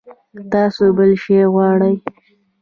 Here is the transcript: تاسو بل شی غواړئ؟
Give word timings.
تاسو 0.51 0.83
بل 0.97 1.11
شی 1.23 1.39
غواړئ؟ 1.53 1.95